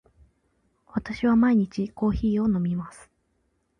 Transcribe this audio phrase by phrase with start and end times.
[0.87, 3.11] 私は毎日コーヒーを飲みます。